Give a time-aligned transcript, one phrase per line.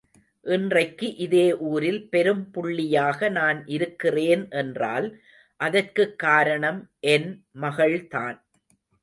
[0.43, 5.21] இன்றைக்கு இதே ஊரில் பெரும் புள்ளியாக நான் இருக்கிறேன் என்றால்
[5.55, 6.91] அதற்குக் காரணம்
[6.99, 7.45] என்
[7.61, 8.45] மகள்தான்.